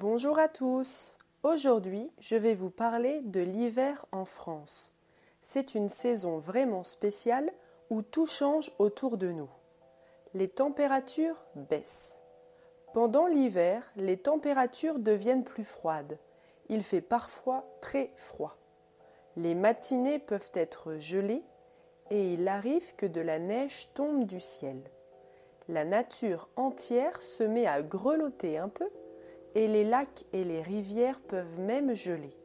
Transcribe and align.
Bonjour 0.00 0.38
à 0.38 0.48
tous. 0.48 1.18
Aujourd'hui, 1.42 2.10
je 2.20 2.34
vais 2.34 2.54
vous 2.54 2.70
parler 2.70 3.20
de 3.20 3.40
l'hiver 3.40 4.06
en 4.12 4.24
France. 4.24 4.92
C'est 5.42 5.74
une 5.74 5.90
saison 5.90 6.38
vraiment 6.38 6.84
spéciale 6.84 7.52
où 7.90 8.00
tout 8.00 8.24
change 8.24 8.72
autour 8.78 9.18
de 9.18 9.30
nous. 9.30 9.50
Les 10.32 10.48
températures 10.48 11.44
baissent. 11.54 12.22
Pendant 12.94 13.26
l'hiver, 13.26 13.82
les 13.94 14.16
températures 14.16 14.98
deviennent 14.98 15.44
plus 15.44 15.64
froides. 15.64 16.18
Il 16.70 16.82
fait 16.82 17.02
parfois 17.02 17.66
très 17.82 18.10
froid. 18.16 18.56
Les 19.36 19.54
matinées 19.54 20.18
peuvent 20.18 20.52
être 20.54 20.94
gelées 20.94 21.44
et 22.08 22.32
il 22.32 22.48
arrive 22.48 22.96
que 22.96 23.04
de 23.04 23.20
la 23.20 23.38
neige 23.38 23.90
tombe 23.92 24.24
du 24.24 24.40
ciel. 24.40 24.80
La 25.68 25.84
nature 25.84 26.48
entière 26.56 27.22
se 27.22 27.42
met 27.42 27.66
à 27.66 27.82
grelotter 27.82 28.56
un 28.56 28.70
peu 28.70 28.88
et 29.54 29.68
les 29.68 29.84
lacs 29.84 30.24
et 30.32 30.44
les 30.44 30.62
rivières 30.62 31.20
peuvent 31.20 31.58
même 31.58 31.94
geler, 31.94 32.36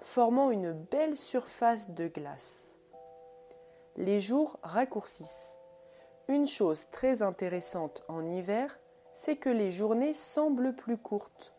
formant 0.00 0.50
une 0.50 0.72
belle 0.72 1.16
surface 1.16 1.90
de 1.90 2.08
glace. 2.08 2.76
Les 3.96 4.20
jours 4.20 4.58
raccourcissent. 4.62 5.58
Une 6.28 6.46
chose 6.46 6.86
très 6.90 7.22
intéressante 7.22 8.04
en 8.08 8.24
hiver, 8.26 8.78
c'est 9.14 9.36
que 9.36 9.48
les 9.48 9.70
journées 9.70 10.14
semblent 10.14 10.74
plus 10.74 10.98
courtes. 10.98 11.54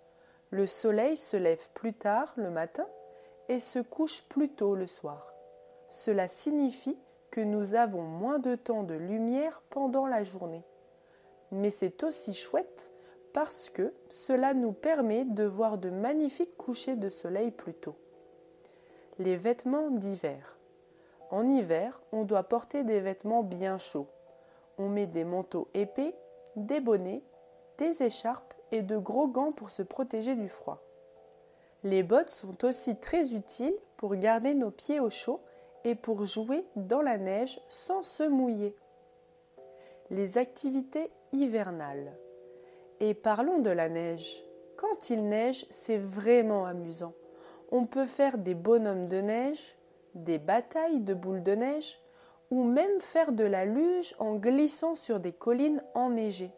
Le 0.52 0.68
soleil 0.68 1.18
se 1.18 1.38
lève 1.38 1.70
plus 1.74 1.94
tard 1.94 2.34
le 2.36 2.50
matin 2.50 2.88
et 3.50 3.60
se 3.60 3.80
couche 3.80 4.24
plus 4.30 4.50
tôt 4.50 4.76
le 4.76 4.88
soir. 4.88 5.34
Cela 5.90 6.28
signifie 6.28 6.98
que 7.32 7.42
nous 7.42 7.76
avons 7.76 8.04
moins 8.04 8.40
de 8.40 8.56
temps 8.56 8.84
de 8.84 8.96
lumière 8.96 9.62
pendant 9.70 10.06
la 10.06 10.24
journée. 10.24 10.64
Mais 11.52 11.72
c'est 11.72 12.04
aussi 12.04 12.34
chouette 12.34 12.92
parce 13.34 13.70
que 13.70 13.94
cela 14.10 14.54
nous 14.54 14.72
permet 14.72 15.26
de 15.26 15.44
voir 15.44 15.78
de 15.78 15.90
magnifiques 15.90 16.58
couchers 16.58 16.96
de 16.96 17.10
soleil 17.10 17.52
plus 17.52 17.74
tôt. 17.74 17.96
Les 19.18 19.36
vêtements 19.36 19.92
d'hiver. 19.92 20.58
En 21.30 21.48
hiver, 21.48 22.02
on 22.12 22.24
doit 22.24 22.44
porter 22.44 22.84
des 22.84 23.00
vêtements 23.00 23.44
bien 23.44 23.78
chauds. 23.78 24.08
On 24.78 24.90
met 24.90 25.08
des 25.08 25.24
manteaux 25.24 25.68
épais, 25.74 26.16
des 26.56 26.80
bonnets, 26.80 27.24
des 27.78 28.04
écharpes 28.04 28.54
et 28.72 28.82
de 28.82 28.98
gros 28.98 29.28
gants 29.28 29.52
pour 29.52 29.70
se 29.70 29.82
protéger 29.82 30.36
du 30.36 30.48
froid. 30.48 30.82
Les 31.84 32.04
bottes 32.04 32.30
sont 32.30 32.66
aussi 32.66 32.98
très 32.98 33.34
utiles 33.34 33.76
pour 33.98 34.16
garder 34.16 34.54
nos 34.54 34.72
pieds 34.72 35.00
au 35.00 35.10
chaud 35.10 35.40
et 35.86 35.96
pour 35.96 36.26
jouer 36.26 36.66
dans 36.76 37.02
la 37.02 37.18
neige 37.18 37.62
sans 37.70 38.04
se 38.04 38.24
mouiller. 38.24 38.76
Les 40.10 40.38
activités 40.38 41.12
hivernales. 41.32 42.18
Et 43.00 43.14
parlons 43.14 43.60
de 43.60 43.70
la 43.70 43.88
neige. 43.88 44.44
Quand 44.76 45.10
il 45.10 45.28
neige, 45.28 45.66
c'est 45.70 45.98
vraiment 45.98 46.66
amusant. 46.66 47.14
On 47.72 47.86
peut 47.86 48.06
faire 48.06 48.38
des 48.38 48.56
bonhommes 48.56 49.08
de 49.08 49.22
neige, 49.22 49.78
des 50.16 50.38
batailles 50.38 51.00
de 51.00 51.14
boules 51.14 51.44
de 51.44 51.56
neige, 51.56 52.00
ou 52.52 52.64
même 52.64 53.00
faire 53.00 53.32
de 53.32 53.44
la 53.44 53.66
luge 53.66 54.16
en 54.20 54.36
glissant 54.36 54.96
sur 54.96 55.20
des 55.20 55.34
collines 55.34 55.84
enneigées. 55.94 56.52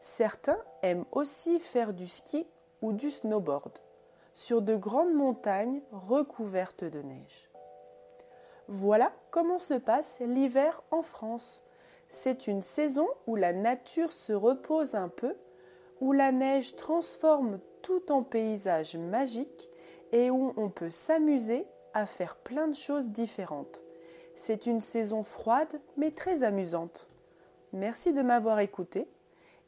Certains 0.00 0.58
aiment 0.82 1.04
aussi 1.12 1.58
faire 1.58 1.92
du 1.92 2.06
ski 2.06 2.46
ou 2.82 2.92
du 2.92 3.10
snowboard 3.10 3.78
sur 4.32 4.62
de 4.62 4.76
grandes 4.76 5.12
montagnes 5.12 5.82
recouvertes 5.90 6.84
de 6.84 7.02
neige. 7.02 7.50
Voilà 8.68 9.12
comment 9.30 9.58
se 9.58 9.74
passe 9.74 10.20
l'hiver 10.20 10.82
en 10.90 11.02
France. 11.02 11.62
C'est 12.08 12.46
une 12.46 12.62
saison 12.62 13.08
où 13.26 13.34
la 13.34 13.52
nature 13.52 14.12
se 14.12 14.32
repose 14.32 14.94
un 14.94 15.08
peu, 15.08 15.34
où 16.00 16.12
la 16.12 16.32
neige 16.32 16.76
transforme 16.76 17.60
tout 17.82 18.12
en 18.12 18.22
paysage 18.22 18.96
magique 18.96 19.68
et 20.12 20.30
où 20.30 20.52
on 20.56 20.68
peut 20.68 20.90
s'amuser 20.90 21.66
à 21.94 22.06
faire 22.06 22.36
plein 22.36 22.68
de 22.68 22.74
choses 22.74 23.08
différentes. 23.08 23.82
C'est 24.36 24.66
une 24.66 24.80
saison 24.80 25.22
froide 25.22 25.80
mais 25.96 26.10
très 26.10 26.42
amusante. 26.42 27.08
Merci 27.72 28.12
de 28.12 28.22
m'avoir 28.22 28.60
écouté. 28.60 29.08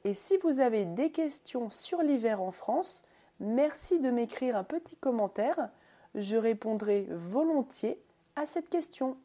Et 0.04 0.14
si 0.14 0.38
vous 0.38 0.60
avez 0.60 0.84
des 0.86 1.10
questions 1.10 1.69
sur 1.69 2.02
l'hiver 2.02 2.40
en 2.40 2.52
France, 2.52 3.02
merci 3.38 3.98
de 3.98 4.10
m'écrire 4.10 4.56
un 4.56 4.64
petit 4.64 4.96
commentaire. 4.96 5.69
Je 6.14 6.36
répondrai 6.36 7.06
volontiers 7.10 8.00
à 8.36 8.46
cette 8.46 8.70
question. 8.70 9.16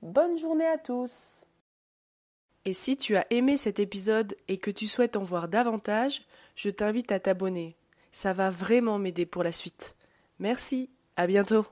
Bonne 0.00 0.36
journée 0.36 0.66
à 0.66 0.78
tous. 0.78 1.44
Et 2.64 2.74
si 2.74 2.96
tu 2.96 3.16
as 3.16 3.26
aimé 3.30 3.56
cet 3.56 3.78
épisode 3.78 4.36
et 4.48 4.58
que 4.58 4.70
tu 4.70 4.86
souhaites 4.86 5.16
en 5.16 5.24
voir 5.24 5.48
davantage, 5.48 6.22
je 6.54 6.70
t'invite 6.70 7.10
à 7.10 7.18
t'abonner. 7.18 7.76
Ça 8.12 8.32
va 8.32 8.50
vraiment 8.50 8.98
m'aider 8.98 9.26
pour 9.26 9.42
la 9.42 9.52
suite. 9.52 9.96
Merci, 10.38 10.90
à 11.16 11.26
bientôt. 11.26 11.66